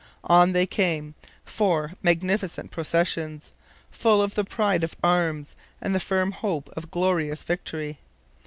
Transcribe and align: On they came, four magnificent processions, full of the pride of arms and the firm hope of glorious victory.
On 0.23 0.53
they 0.53 0.65
came, 0.65 1.13
four 1.45 1.93
magnificent 2.01 2.71
processions, 2.71 3.51
full 3.91 4.19
of 4.19 4.33
the 4.33 4.43
pride 4.43 4.83
of 4.83 4.95
arms 5.03 5.55
and 5.79 5.93
the 5.93 5.99
firm 5.99 6.31
hope 6.31 6.69
of 6.75 6.89
glorious 6.89 7.43
victory. 7.43 7.99